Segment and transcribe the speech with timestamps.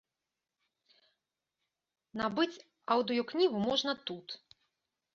[2.23, 2.57] Набыць
[2.99, 4.27] аўдыёкнігу можна тут.